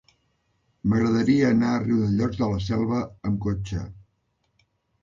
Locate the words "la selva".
2.55-3.05